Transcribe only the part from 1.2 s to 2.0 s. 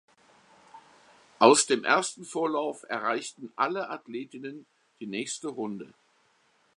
Aus dem